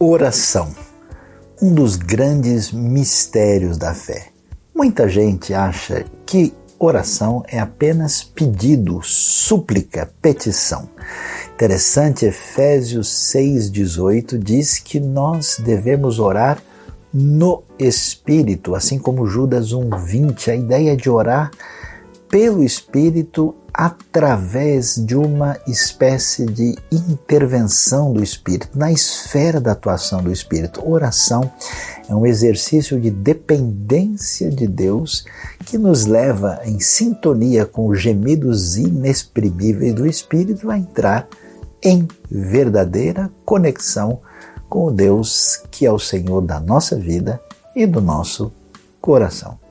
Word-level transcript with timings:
Oração, 0.00 0.76
um 1.60 1.74
dos 1.74 1.96
grandes 1.96 2.70
mistérios 2.70 3.76
da 3.76 3.92
fé. 3.92 4.28
Muita 4.72 5.08
gente 5.08 5.52
acha 5.52 6.04
que 6.24 6.54
oração 6.78 7.42
é 7.48 7.58
apenas 7.58 8.22
pedido, 8.22 9.00
súplica, 9.02 10.08
petição. 10.22 10.88
Interessante, 11.52 12.26
Efésios 12.26 13.08
6,18 13.08 14.38
diz 14.38 14.78
que 14.78 15.00
nós 15.00 15.56
devemos 15.58 16.20
orar 16.20 16.62
no 17.12 17.64
Espírito, 17.76 18.76
assim 18.76 19.00
como 19.00 19.26
Judas 19.26 19.72
1,20. 19.72 20.48
A 20.48 20.54
ideia 20.54 20.96
de 20.96 21.10
orar 21.10 21.50
pelo 22.28 22.62
Espírito 22.62 23.54
através 23.72 24.96
de 24.96 25.16
uma 25.16 25.56
espécie 25.66 26.44
de 26.46 26.76
intervenção 26.90 28.12
do 28.12 28.22
Espírito, 28.22 28.76
na 28.76 28.90
esfera 28.90 29.60
da 29.60 29.72
atuação 29.72 30.22
do 30.22 30.32
Espírito. 30.32 30.82
Oração 30.84 31.50
é 32.08 32.14
um 32.14 32.26
exercício 32.26 33.00
de 33.00 33.10
dependência 33.10 34.50
de 34.50 34.66
Deus 34.66 35.24
que 35.64 35.78
nos 35.78 36.06
leva 36.06 36.60
em 36.64 36.80
sintonia 36.80 37.64
com 37.64 37.86
os 37.86 38.00
gemidos 38.00 38.76
inexprimíveis 38.76 39.94
do 39.94 40.06
Espírito 40.06 40.70
a 40.70 40.76
entrar 40.76 41.28
em 41.82 42.08
verdadeira 42.28 43.30
conexão 43.44 44.20
com 44.68 44.86
o 44.86 44.90
Deus 44.90 45.62
que 45.70 45.86
é 45.86 45.92
o 45.92 45.98
Senhor 45.98 46.40
da 46.40 46.58
nossa 46.58 46.96
vida 46.96 47.40
e 47.76 47.86
do 47.86 48.00
nosso 48.00 48.52
coração. 49.00 49.67